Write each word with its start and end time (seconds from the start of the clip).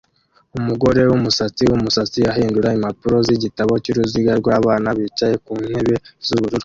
Umugore 0.57 1.01
wumusatsi 1.09 1.63
wumusatsi 1.71 2.19
ahindura 2.31 2.75
impapuro 2.77 3.15
zigitabo 3.27 3.73
cyuruziga 3.83 4.31
rwabana 4.41 4.89
bicaye 4.97 5.35
ku 5.45 5.51
ntebe 5.69 5.95
z'ubururu 6.25 6.59